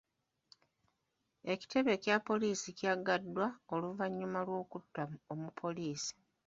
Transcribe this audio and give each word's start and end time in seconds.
Ekitebe 1.51 1.93
kya 2.03 2.15
poliisi 2.27 2.69
kyaggaddwa 2.79 3.45
oluvannyuma 3.73 4.39
lw'okutta 4.47 5.03
omupoliisi. 5.31 6.15